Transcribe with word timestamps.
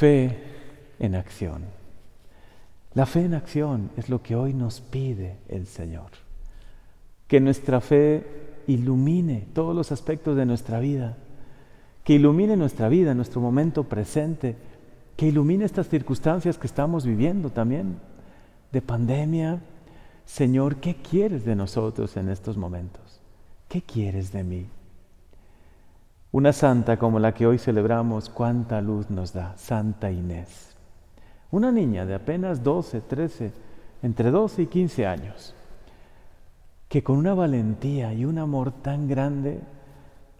Fe 0.00 0.34
en 0.98 1.14
acción. 1.14 1.60
La 2.94 3.04
fe 3.04 3.22
en 3.22 3.34
acción 3.34 3.90
es 3.98 4.08
lo 4.08 4.22
que 4.22 4.34
hoy 4.34 4.54
nos 4.54 4.80
pide 4.80 5.36
el 5.46 5.66
Señor. 5.66 6.08
Que 7.28 7.38
nuestra 7.38 7.82
fe 7.82 8.24
ilumine 8.66 9.46
todos 9.52 9.76
los 9.76 9.92
aspectos 9.92 10.38
de 10.38 10.46
nuestra 10.46 10.80
vida, 10.80 11.18
que 12.02 12.14
ilumine 12.14 12.56
nuestra 12.56 12.88
vida, 12.88 13.12
nuestro 13.12 13.42
momento 13.42 13.84
presente, 13.84 14.56
que 15.18 15.26
ilumine 15.26 15.66
estas 15.66 15.90
circunstancias 15.90 16.56
que 16.56 16.66
estamos 16.66 17.04
viviendo 17.04 17.50
también, 17.50 17.98
de 18.72 18.80
pandemia. 18.80 19.60
Señor, 20.24 20.76
¿qué 20.76 20.94
quieres 20.94 21.44
de 21.44 21.56
nosotros 21.56 22.16
en 22.16 22.30
estos 22.30 22.56
momentos? 22.56 23.20
¿Qué 23.68 23.82
quieres 23.82 24.32
de 24.32 24.44
mí? 24.44 24.66
Una 26.32 26.52
santa 26.52 26.96
como 26.96 27.18
la 27.18 27.34
que 27.34 27.44
hoy 27.44 27.58
celebramos, 27.58 28.28
cuánta 28.28 28.80
luz 28.80 29.10
nos 29.10 29.32
da, 29.32 29.54
Santa 29.56 30.12
Inés. 30.12 30.76
Una 31.50 31.72
niña 31.72 32.06
de 32.06 32.14
apenas 32.14 32.62
12, 32.62 33.00
13, 33.00 33.52
entre 34.02 34.30
12 34.30 34.62
y 34.62 34.66
15 34.66 35.06
años, 35.08 35.54
que 36.88 37.02
con 37.02 37.16
una 37.16 37.34
valentía 37.34 38.12
y 38.12 38.24
un 38.24 38.38
amor 38.38 38.70
tan 38.70 39.08
grande 39.08 39.60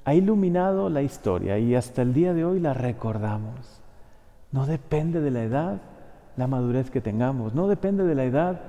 ha 0.05 0.15
iluminado 0.15 0.91
la 0.91 1.03
historia 1.03 1.59
y 1.59 1.75
hasta 1.75 2.03
el 2.03 2.15
día 2.15 2.35
de 2.35 2.45
hoy 2.45 2.61
la 2.61 2.73
recordamos. 2.73 3.81
No 4.53 4.67
depende 4.67 5.21
de 5.21 5.33
la 5.33 5.43
edad 5.43 5.81
la 6.37 6.47
madurez 6.47 6.91
que 6.91 7.01
tengamos, 7.01 7.53
no 7.53 7.67
depende 7.67 8.05
de 8.05 8.15
la 8.15 8.25
edad 8.25 8.61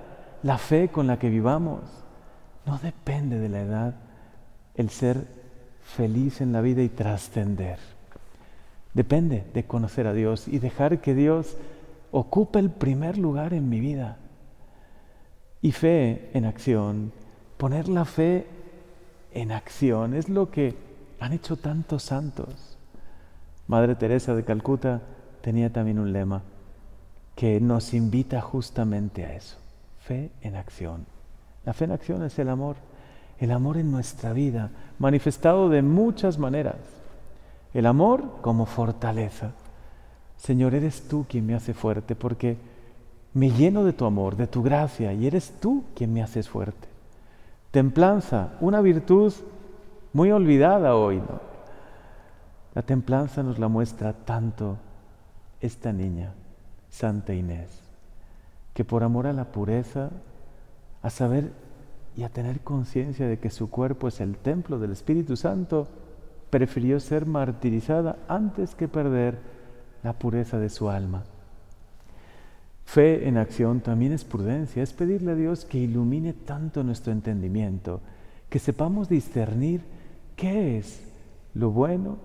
la 0.42 0.58
fe 0.58 0.90
con 0.90 1.06
la 1.06 1.20
que 1.20 1.30
vivamos, 1.30 1.82
no 2.66 2.80
depende 2.80 3.38
de 3.38 3.50
la 3.50 3.62
edad 3.62 3.94
el 4.76 4.90
ser 4.90 5.41
feliz 5.84 6.42
en 6.42 6.52
la 6.54 6.62
vida 6.62 6.82
y 6.82 6.90
trascender. 6.90 7.80
Depende 8.94 9.46
de 9.54 9.66
conocer 9.66 10.08
a 10.08 10.14
Dios 10.14 10.48
y 10.48 10.60
dejar 10.60 11.00
que 11.02 11.16
Dios 11.16 11.58
ocupe 12.12 12.60
el 12.60 12.70
primer 12.70 13.18
lugar 13.18 13.54
en 13.54 13.70
mi 13.70 13.80
vida. 13.80 14.18
Y 15.62 15.72
fe 15.72 16.30
en 16.34 16.46
acción, 16.46 17.12
poner 17.58 17.88
la 17.88 18.06
fe 18.06 18.48
en 19.34 19.52
acción 19.52 20.14
es 20.14 20.28
lo 20.28 20.52
que 20.52 20.76
han 21.20 21.34
hecho 21.34 21.56
tantos 21.56 22.04
santos. 22.04 22.78
Madre 23.68 23.96
Teresa 23.96 24.36
de 24.36 24.44
Calcuta 24.44 25.02
tenía 25.42 25.72
también 25.72 26.00
un 26.00 26.12
lema 26.12 26.42
que 27.36 27.62
nos 27.62 27.94
invita 27.94 28.42
justamente 28.42 29.26
a 29.26 29.34
eso, 29.36 29.58
fe 30.00 30.32
en 30.42 30.56
acción. 30.56 31.06
La 31.64 31.74
fe 31.74 31.86
en 31.86 31.92
acción 31.92 32.24
es 32.24 32.38
el 32.40 32.50
amor 32.50 32.76
el 33.42 33.52
amor 33.52 33.78
en 33.78 33.92
nuestra 33.92 34.34
vida, 34.34 34.70
manifestado 35.00 35.68
de 35.68 35.82
muchas 35.82 36.38
maneras. 36.38 36.76
El 37.74 37.88
amor 37.88 38.38
como 38.42 38.68
fortaleza. 38.68 39.52
Señor, 40.38 40.76
eres 40.76 41.08
tú 41.08 41.26
quien 41.28 41.48
me 41.48 41.56
hace 41.56 41.74
fuerte 41.74 42.16
porque 42.16 42.58
me 43.34 43.50
lleno 43.50 43.84
de 43.84 43.94
tu 43.94 44.06
amor, 44.06 44.36
de 44.36 44.46
tu 44.46 44.62
gracia, 44.62 45.12
y 45.12 45.26
eres 45.26 45.54
tú 45.60 45.86
quien 45.96 46.14
me 46.14 46.22
haces 46.22 46.48
fuerte. 46.48 46.88
Templanza, 47.72 48.50
una 48.62 48.80
virtud 48.80 49.34
muy 50.14 50.30
olvidada 50.30 50.96
hoy, 50.96 51.18
¿no? 51.18 51.42
La 52.76 52.84
templanza 52.84 53.42
nos 53.42 53.58
la 53.58 53.70
muestra 53.70 54.14
tanto 54.14 54.78
esta 55.62 55.92
niña, 55.92 56.32
Santa 56.92 57.34
Inés, 57.34 57.82
que 58.76 58.86
por 58.86 59.04
amor 59.04 59.26
a 59.26 59.34
la 59.34 59.46
pureza, 59.46 60.12
a 61.02 61.10
saber 61.10 61.52
y 62.16 62.24
a 62.24 62.30
tener 62.30 62.62
conciencia 62.62 63.28
de 63.28 63.40
que 63.40 63.50
su 63.50 63.70
cuerpo 63.70 64.08
es 64.08 64.20
el 64.20 64.38
templo 64.38 64.80
del 64.80 64.92
Espíritu 64.92 65.36
Santo, 65.38 65.88
prefirió 66.50 67.00
ser 67.00 67.26
martirizada 67.26 68.18
antes 68.28 68.76
que 68.76 68.88
perder 68.88 69.40
la 70.04 70.14
pureza 70.14 70.60
de 70.60 70.70
su 70.70 70.90
alma. 70.90 71.24
Fe 72.86 73.28
en 73.28 73.38
acción 73.38 73.80
también 73.80 74.12
es 74.12 74.26
prudencia, 74.26 74.84
es 74.84 74.92
pedirle 74.92 75.32
a 75.32 75.36
Dios 75.36 75.64
que 75.64 75.78
ilumine 75.78 76.34
tanto 76.34 76.84
nuestro 76.84 77.14
entendimiento, 77.14 78.02
que 78.50 78.60
sepamos 78.60 79.08
discernir 79.08 79.82
qué 80.36 80.78
es 80.78 81.02
lo 81.54 81.72
bueno 81.72 82.18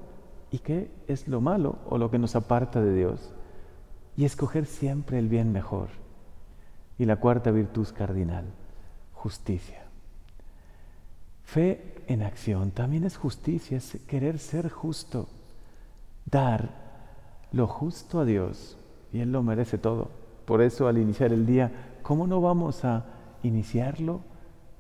y 0.50 0.59
qué 0.59 0.91
es 1.06 1.28
lo 1.28 1.41
malo 1.41 1.78
o 1.88 1.99
lo 1.99 2.11
que 2.11 2.19
nos 2.19 2.34
aparta 2.34 2.81
de 2.81 2.94
Dios, 2.94 3.32
y 4.16 4.25
escoger 4.25 4.66
siempre 4.66 5.21
el 5.21 5.28
bien 5.28 5.53
mejor. 5.53 5.88
Y 6.99 7.05
la 7.05 7.16
cuarta 7.16 7.53
virtud 7.53 7.87
cardinal, 7.97 8.47
justicia. 9.26 9.82
Fe 11.42 12.04
en 12.06 12.22
acción 12.22 12.70
también 12.70 13.03
es 13.03 13.16
justicia, 13.16 13.76
es 13.76 13.98
querer 14.06 14.38
ser 14.38 14.70
justo, 14.70 15.26
dar 16.26 16.70
lo 17.50 17.66
justo 17.66 18.20
a 18.20 18.25
Dios 18.25 18.76
y 19.12 19.19
Él 19.19 19.32
lo 19.32 19.42
merece 19.42 19.78
todo. 19.78 20.10
Por 20.44 20.62
eso 20.62 20.87
al 20.87 20.98
iniciar 20.98 21.32
el 21.32 21.44
día, 21.44 21.72
¿cómo 22.04 22.28
no 22.28 22.41
vamos 22.41 22.84
a 22.84 23.04
iniciarlo 23.42 24.20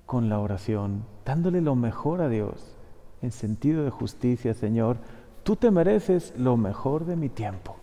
con 0.06 0.28
la 0.28 0.38
oración, 0.38 1.02
dándole 1.24 1.60
lo 1.60 1.74
mejor 1.74 2.20
a 2.20 2.28
Dios 2.28 2.76
en 3.22 3.32
sentido 3.32 3.82
de 3.82 3.90
justicia, 3.90 4.54
Señor? 4.54 4.98
Tú 5.42 5.56
te 5.56 5.72
mereces 5.72 6.34
lo 6.38 6.56
mejor 6.56 7.04
de 7.04 7.16
mi 7.16 7.30
tiempo. 7.30 7.74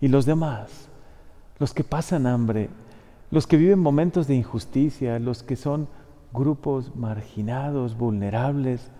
Y 0.00 0.08
los 0.08 0.24
demás, 0.24 0.88
los 1.58 1.74
que 1.74 1.84
pasan 1.84 2.26
hambre, 2.26 2.70
los 3.30 3.46
que 3.46 3.56
viven 3.56 3.78
momentos 3.78 4.26
de 4.26 4.34
injusticia, 4.34 5.18
los 5.18 5.42
que 5.42 5.56
son 5.56 5.88
grupos 6.32 6.94
marginados, 6.94 7.96
vulnerables, 7.96 8.90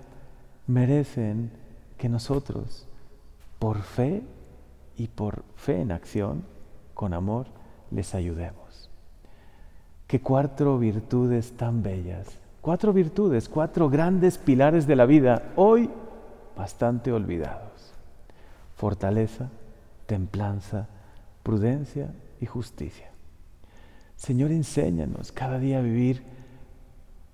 merecen 0.66 1.50
que 1.98 2.08
nosotros, 2.08 2.86
por 3.58 3.82
fe 3.82 4.22
y 4.96 5.08
por 5.08 5.44
fe 5.54 5.80
en 5.80 5.92
acción, 5.92 6.44
con 6.94 7.14
amor, 7.14 7.46
les 7.90 8.14
ayudemos. 8.14 8.90
Qué 10.06 10.20
cuatro 10.20 10.78
virtudes 10.78 11.56
tan 11.56 11.82
bellas, 11.82 12.38
cuatro 12.60 12.92
virtudes, 12.92 13.48
cuatro 13.48 13.88
grandes 13.88 14.38
pilares 14.38 14.86
de 14.86 14.96
la 14.96 15.06
vida, 15.06 15.52
hoy 15.56 15.90
bastante 16.56 17.12
olvidados. 17.12 17.92
Fortaleza, 18.76 19.50
templanza, 20.06 20.88
prudencia 21.42 22.14
y 22.40 22.46
justicia. 22.46 23.10
Señor, 24.16 24.50
enséñanos 24.50 25.30
cada 25.30 25.58
día 25.58 25.78
a 25.78 25.82
vivir 25.82 26.22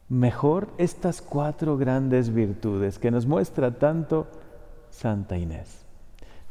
mejor 0.08 0.68
estas 0.78 1.22
cuatro 1.22 1.76
grandes 1.78 2.34
virtudes 2.34 2.98
que 2.98 3.10
nos 3.10 3.24
muestra 3.24 3.78
tanto 3.78 4.26
Santa 4.90 5.38
Inés. 5.38 5.86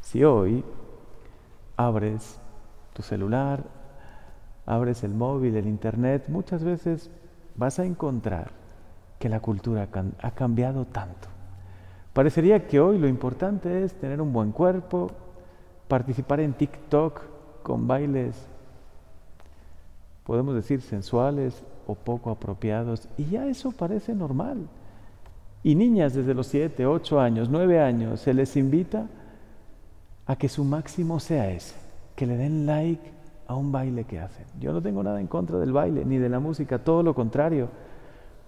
Si 0.00 0.24
hoy 0.24 0.64
abres 1.76 2.38
tu 2.92 3.02
celular, 3.02 3.62
abres 4.66 5.04
el 5.04 5.14
móvil, 5.14 5.54
el 5.56 5.66
internet, 5.66 6.24
muchas 6.28 6.64
veces 6.64 7.10
vas 7.54 7.78
a 7.78 7.84
encontrar 7.84 8.50
que 9.18 9.28
la 9.28 9.40
cultura 9.40 9.88
ha 10.22 10.30
cambiado 10.32 10.86
tanto. 10.86 11.28
Parecería 12.12 12.66
que 12.66 12.80
hoy 12.80 12.98
lo 12.98 13.06
importante 13.06 13.84
es 13.84 13.94
tener 13.94 14.20
un 14.20 14.32
buen 14.32 14.50
cuerpo, 14.50 15.10
participar 15.88 16.40
en 16.40 16.54
TikTok 16.54 17.20
con 17.62 17.86
bailes 17.86 18.34
podemos 20.24 20.54
decir 20.54 20.80
sensuales 20.80 21.64
o 21.86 21.94
poco 21.94 22.30
apropiados, 22.30 23.08
y 23.18 23.26
ya 23.26 23.46
eso 23.46 23.72
parece 23.72 24.14
normal. 24.14 24.68
Y 25.62 25.74
niñas 25.74 26.14
desde 26.14 26.34
los 26.34 26.46
7, 26.48 26.86
8 26.86 27.20
años, 27.20 27.48
9 27.48 27.80
años, 27.80 28.20
se 28.20 28.34
les 28.34 28.56
invita 28.56 29.06
a 30.26 30.36
que 30.36 30.48
su 30.48 30.64
máximo 30.64 31.20
sea 31.20 31.50
ese, 31.50 31.74
que 32.16 32.26
le 32.26 32.36
den 32.36 32.66
like 32.66 33.10
a 33.46 33.54
un 33.54 33.72
baile 33.72 34.04
que 34.04 34.18
hacen. 34.18 34.46
Yo 34.60 34.72
no 34.72 34.80
tengo 34.80 35.02
nada 35.02 35.20
en 35.20 35.26
contra 35.26 35.58
del 35.58 35.72
baile, 35.72 36.04
ni 36.04 36.18
de 36.18 36.28
la 36.28 36.40
música, 36.40 36.78
todo 36.78 37.02
lo 37.02 37.14
contrario, 37.14 37.68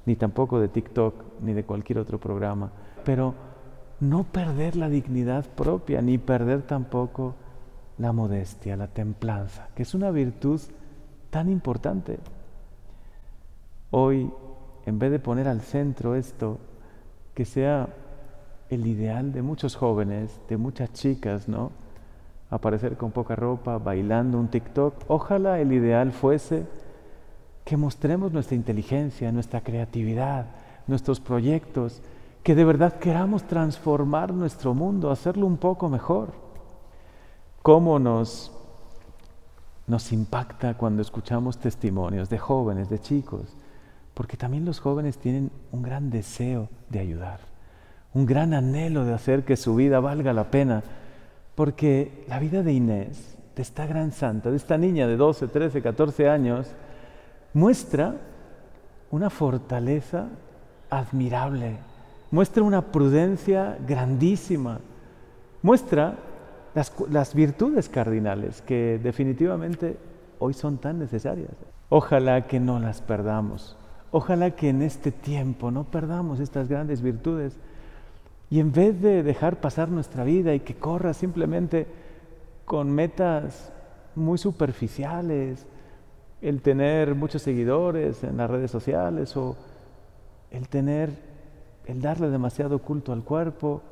ni 0.06 0.17
tampoco 0.17 0.61
de 0.61 0.69
TikTok, 0.69 1.15
ni 1.43 1.53
de 1.53 1.65
cualquier 1.65 1.99
otro 1.99 2.19
programa, 2.19 2.71
pero 3.05 3.35
no 4.01 4.25
perder 4.25 4.77
la 4.77 4.89
dignidad 4.89 5.45
propia, 5.45 6.03
ni 6.03 6.19
perder 6.19 6.62
tampoco 6.62 7.35
la 7.99 8.12
modestia, 8.12 8.77
la 8.77 8.89
templanza, 8.89 9.69
que 9.75 9.82
es 9.82 9.94
una 9.94 10.11
virtud 10.11 10.61
tan 11.35 11.49
importante. 11.49 12.21
Hoy, 13.91 14.31
en 14.87 15.01
vez 15.01 15.11
de 15.11 15.19
poner 15.19 15.49
al 15.49 15.63
centro 15.63 16.15
esto, 16.15 16.61
que 17.35 17.45
sea 17.45 17.89
el 18.71 18.87
ideal 18.87 19.33
de 19.33 19.43
muchos 19.43 19.75
jóvenes, 19.75 20.31
de 20.49 20.57
muchas 20.57 20.93
chicas, 20.93 21.49
¿no? 21.49 21.73
Aparecer 22.51 22.97
con 22.97 23.11
poca 23.11 23.35
ropa, 23.35 23.79
bailando 23.79 24.39
un 24.39 24.47
TikTok. 24.47 24.95
Ojalá 25.09 25.59
el 25.59 25.73
ideal 25.73 26.13
fuese 26.13 26.67
que 27.65 27.77
mostremos 27.77 28.33
nuestra 28.33 28.55
inteligencia, 28.55 29.33
nuestra 29.33 29.61
creatividad, 29.61 30.47
nuestros 30.87 31.19
proyectos, 31.19 32.01
que 32.45 32.55
de 32.55 32.65
verdad 32.65 33.01
queramos 33.01 33.43
transformar 33.43 34.33
nuestro 34.33 34.73
mundo, 34.73 35.11
hacerlo 35.11 35.49
un 35.49 35.57
poco 35.57 35.89
mejor. 35.89 36.29
¿Cómo 37.61 37.99
nos 37.99 38.53
nos 39.87 40.13
impacta 40.13 40.75
cuando 40.75 41.03
escuchamos 41.03 41.59
testimonios 41.59 42.29
de 42.29 42.39
jóvenes, 42.39 42.89
de 42.89 43.01
chicos, 43.01 43.57
porque 44.15 44.37
también 44.37 44.65
los 44.65 44.81
jóvenes 44.81 45.19
tienen 45.19 45.51
un 45.73 45.83
gran 45.83 46.11
deseo 46.11 46.69
de 46.89 47.01
ayudar, 47.01 47.41
un 48.15 48.27
gran 48.27 48.55
anhelo 48.55 49.05
de 49.05 49.13
hacer 49.13 49.45
que 49.45 49.57
su 49.57 49.75
vida 49.75 50.01
valga 50.01 50.33
la 50.33 50.51
pena, 50.51 50.83
porque 51.55 52.25
la 52.29 52.39
vida 52.39 52.63
de 52.63 52.73
Inés 52.73 53.37
de 53.55 53.63
esta 53.63 53.87
gran 53.87 54.13
santa, 54.13 54.51
de 54.51 54.57
esta 54.57 54.79
niña 54.79 55.07
de 55.07 55.17
12, 55.17 55.49
13, 55.49 55.83
14 55.83 56.29
años, 56.29 56.69
muestra 57.53 58.17
una 59.11 59.31
fortaleza 59.31 60.27
admirable, 60.91 61.77
muestra 62.31 62.63
una 62.63 62.83
prudencia 62.83 63.79
grandísima, 63.87 64.81
muestra 65.63 66.17
las, 66.75 67.35
virtudes 67.35 67.88
cardinales 67.88 68.62
que 68.62 68.99
definitivamente 69.03 69.97
hoy 70.38 70.55
son 70.55 70.79
tan 70.79 70.99
necesarias. 70.99 71.53
Ojalá 71.88 72.47
que 72.47 72.59
no 72.59 72.81
las 72.81 73.00
perdamos, 73.00 73.76
ojalá 74.11 74.50
que 74.53 74.71
en 74.71 74.82
este 74.82 75.12
tiempo 75.12 75.71
no 75.71 75.85
perdamos 75.85 76.41
estas 76.41 76.69
grandes 76.69 77.03
virtudes 77.03 77.56
y 78.50 78.61
en 78.61 78.73
vez 78.73 79.00
de 79.00 79.23
dejar 79.23 79.61
pasar 79.61 79.88
nuestra 79.88 80.25
vida 80.25 80.55
y 80.55 80.61
que 80.61 80.75
corra 80.75 81.15
simplemente 81.15 81.87
con 82.65 82.91
metas 82.91 83.73
muy 84.15 84.38
superficiales, 84.38 85.67
el 86.41 86.61
tener 86.61 87.15
muchos 87.15 87.43
seguidores 87.43 88.23
en 88.25 88.37
las 88.37 88.50
redes 88.50 88.71
sociales 88.71 89.37
o 89.37 89.56
el 90.50 90.69
tener, 90.69 91.11
el 91.87 92.00
darle 92.00 92.31
demasiado 92.31 92.81
culto 92.81 93.12
al 93.12 93.25
cuerpo 93.25 93.82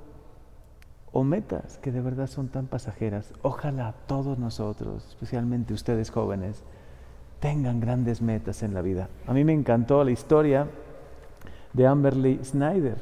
o 1.12 1.24
metas 1.24 1.78
que 1.78 1.92
de 1.92 2.00
verdad 2.00 2.26
son 2.26 2.48
tan 2.48 2.66
pasajeras. 2.66 3.32
Ojalá 3.42 3.94
todos 4.06 4.38
nosotros, 4.38 5.06
especialmente 5.08 5.74
ustedes 5.74 6.10
jóvenes, 6.10 6.62
tengan 7.40 7.80
grandes 7.80 8.22
metas 8.22 8.62
en 8.62 8.72
la 8.72 8.82
vida. 8.82 9.08
A 9.26 9.34
mí 9.34 9.44
me 9.44 9.52
encantó 9.52 10.02
la 10.04 10.10
historia 10.10 10.68
de 11.72 11.86
Amberly 11.86 12.40
Snyder. 12.44 12.96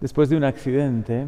Después 0.00 0.28
de 0.28 0.36
un 0.36 0.44
accidente, 0.44 1.26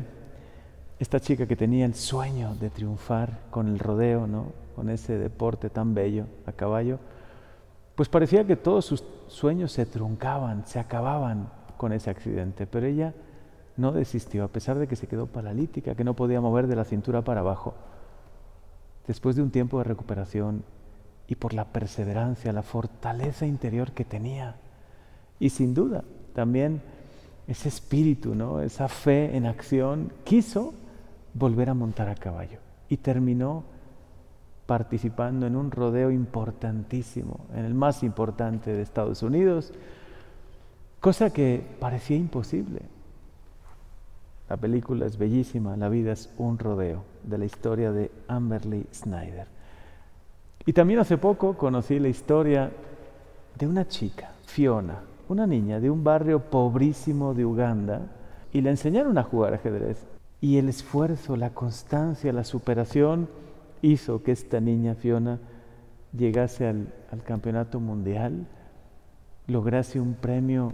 esta 0.98 1.20
chica 1.20 1.46
que 1.46 1.56
tenía 1.56 1.86
el 1.86 1.94
sueño 1.94 2.54
de 2.54 2.70
triunfar 2.70 3.38
con 3.50 3.68
el 3.68 3.78
rodeo, 3.78 4.26
¿no? 4.26 4.52
con 4.74 4.90
ese 4.90 5.18
deporte 5.18 5.70
tan 5.70 5.94
bello 5.94 6.26
a 6.46 6.52
caballo, 6.52 6.98
pues 7.94 8.08
parecía 8.08 8.46
que 8.46 8.56
todos 8.56 8.84
sus 8.84 9.04
sueños 9.26 9.72
se 9.72 9.86
truncaban, 9.86 10.66
se 10.66 10.78
acababan 10.78 11.50
con 11.76 11.92
ese 11.92 12.10
accidente, 12.10 12.66
pero 12.66 12.86
ella 12.86 13.12
no 13.78 13.92
desistió, 13.92 14.44
a 14.44 14.48
pesar 14.48 14.78
de 14.78 14.86
que 14.86 14.96
se 14.96 15.06
quedó 15.06 15.26
paralítica, 15.26 15.94
que 15.94 16.04
no 16.04 16.14
podía 16.14 16.40
mover 16.40 16.66
de 16.66 16.76
la 16.76 16.84
cintura 16.84 17.22
para 17.22 17.40
abajo. 17.40 17.74
Después 19.06 19.36
de 19.36 19.42
un 19.42 19.50
tiempo 19.50 19.78
de 19.78 19.84
recuperación 19.84 20.64
y 21.28 21.36
por 21.36 21.54
la 21.54 21.64
perseverancia, 21.64 22.52
la 22.52 22.62
fortaleza 22.62 23.46
interior 23.46 23.92
que 23.92 24.04
tenía, 24.04 24.56
y 25.38 25.50
sin 25.50 25.74
duda 25.74 26.04
también 26.34 26.82
ese 27.46 27.68
espíritu, 27.68 28.34
¿no? 28.34 28.60
esa 28.60 28.88
fe 28.88 29.36
en 29.36 29.46
acción, 29.46 30.12
quiso 30.24 30.74
volver 31.34 31.70
a 31.70 31.74
montar 31.74 32.08
a 32.08 32.14
caballo 32.14 32.58
y 32.88 32.96
terminó 32.98 33.64
participando 34.66 35.46
en 35.46 35.56
un 35.56 35.70
rodeo 35.70 36.10
importantísimo, 36.10 37.46
en 37.54 37.64
el 37.64 37.74
más 37.74 38.02
importante 38.02 38.74
de 38.74 38.82
Estados 38.82 39.22
Unidos, 39.22 39.72
cosa 41.00 41.30
que 41.30 41.64
parecía 41.80 42.16
imposible. 42.16 42.82
La 44.48 44.56
película 44.56 45.06
es 45.06 45.18
bellísima, 45.18 45.76
La 45.76 45.88
vida 45.88 46.12
es 46.12 46.32
un 46.38 46.58
rodeo, 46.58 47.04
de 47.22 47.38
la 47.38 47.44
historia 47.44 47.92
de 47.92 48.10
Amberly 48.28 48.86
Snyder. 48.92 49.46
Y 50.64 50.72
también 50.72 51.00
hace 51.00 51.18
poco 51.18 51.54
conocí 51.56 51.98
la 51.98 52.08
historia 52.08 52.70
de 53.58 53.66
una 53.66 53.86
chica, 53.86 54.32
Fiona, 54.46 55.00
una 55.28 55.46
niña 55.46 55.80
de 55.80 55.90
un 55.90 56.02
barrio 56.02 56.40
pobrísimo 56.40 57.34
de 57.34 57.44
Uganda, 57.44 58.00
y 58.52 58.62
le 58.62 58.70
enseñaron 58.70 59.18
a 59.18 59.22
jugar 59.22 59.52
ajedrez. 59.52 60.06
Y 60.40 60.56
el 60.56 60.68
esfuerzo, 60.70 61.36
la 61.36 61.50
constancia, 61.50 62.32
la 62.32 62.44
superación 62.44 63.28
hizo 63.82 64.22
que 64.22 64.32
esta 64.32 64.60
niña 64.60 64.94
Fiona 64.94 65.38
llegase 66.16 66.66
al, 66.66 66.92
al 67.12 67.22
campeonato 67.22 67.80
mundial, 67.80 68.46
lograse 69.46 70.00
un 70.00 70.14
premio 70.14 70.72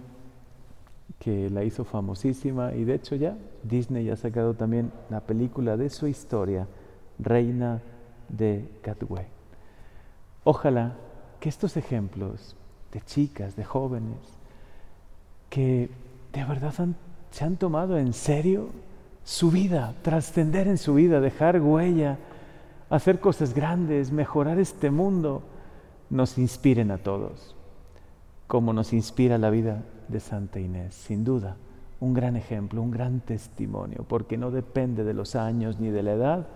que 1.19 1.49
la 1.49 1.63
hizo 1.63 1.85
famosísima 1.85 2.73
y 2.73 2.83
de 2.83 2.95
hecho 2.95 3.15
ya 3.15 3.37
Disney 3.63 4.09
ha 4.09 4.15
sacado 4.15 4.53
también 4.53 4.91
la 5.09 5.21
película 5.21 5.77
de 5.77 5.89
su 5.89 6.07
historia, 6.07 6.67
Reina 7.19 7.81
de 8.29 8.69
Catway. 8.81 9.27
Ojalá 10.43 10.95
que 11.39 11.49
estos 11.49 11.77
ejemplos 11.77 12.55
de 12.91 13.01
chicas, 13.01 13.55
de 13.55 13.63
jóvenes, 13.63 14.17
que 15.49 15.89
de 16.33 16.45
verdad 16.45 16.73
se 17.31 17.43
han 17.45 17.57
tomado 17.57 17.97
en 17.97 18.13
serio 18.13 18.69
su 19.23 19.51
vida, 19.51 19.95
trascender 20.01 20.67
en 20.67 20.77
su 20.77 20.95
vida, 20.95 21.19
dejar 21.19 21.59
huella, 21.61 22.17
hacer 22.89 23.19
cosas 23.19 23.53
grandes, 23.53 24.11
mejorar 24.11 24.59
este 24.59 24.91
mundo, 24.91 25.41
nos 26.09 26.37
inspiren 26.37 26.91
a 26.91 26.97
todos, 26.99 27.55
como 28.47 28.73
nos 28.73 28.93
inspira 28.93 29.37
la 29.37 29.49
vida 29.49 29.83
de 30.07 30.19
Santa 30.19 30.59
Inés, 30.59 30.95
sin 30.95 31.23
duda, 31.23 31.57
un 31.99 32.13
gran 32.13 32.35
ejemplo, 32.35 32.81
un 32.81 32.91
gran 32.91 33.19
testimonio, 33.21 34.05
porque 34.07 34.37
no 34.37 34.51
depende 34.51 35.03
de 35.03 35.13
los 35.13 35.35
años 35.35 35.79
ni 35.79 35.89
de 35.89 36.03
la 36.03 36.13
edad 36.13 36.47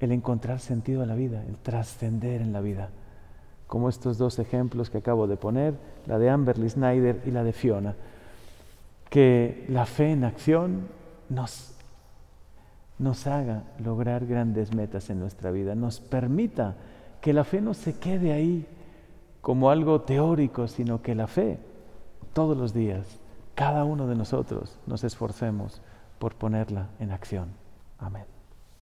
el 0.00 0.12
encontrar 0.12 0.60
sentido 0.60 1.02
a 1.02 1.06
la 1.06 1.14
vida, 1.14 1.42
el 1.48 1.56
trascender 1.56 2.40
en 2.42 2.52
la 2.52 2.60
vida, 2.60 2.90
como 3.66 3.88
estos 3.88 4.18
dos 4.18 4.38
ejemplos 4.38 4.90
que 4.90 4.98
acabo 4.98 5.26
de 5.26 5.36
poner, 5.36 5.74
la 6.06 6.18
de 6.18 6.30
Amberly 6.30 6.68
Snyder 6.68 7.22
y 7.26 7.30
la 7.30 7.42
de 7.42 7.52
Fiona, 7.52 7.94
que 9.10 9.64
la 9.68 9.86
fe 9.86 10.12
en 10.12 10.24
acción 10.24 10.88
nos, 11.28 11.74
nos 12.98 13.26
haga 13.26 13.64
lograr 13.82 14.26
grandes 14.26 14.74
metas 14.74 15.10
en 15.10 15.18
nuestra 15.18 15.50
vida, 15.50 15.74
nos 15.74 16.00
permita 16.00 16.74
que 17.20 17.32
la 17.32 17.44
fe 17.44 17.60
no 17.60 17.74
se 17.74 17.98
quede 17.98 18.32
ahí 18.32 18.66
como 19.40 19.70
algo 19.70 20.02
teórico, 20.02 20.68
sino 20.68 21.02
que 21.02 21.14
la 21.14 21.26
fe 21.26 21.58
todos 22.36 22.54
los 22.54 22.74
días, 22.74 23.18
cada 23.54 23.84
uno 23.84 24.06
de 24.08 24.14
nosotros 24.14 24.78
nos 24.86 25.04
esforcemos 25.04 25.80
por 26.18 26.34
ponerla 26.34 26.90
en 27.00 27.10
acción. 27.10 27.48
Amén. 27.98 28.35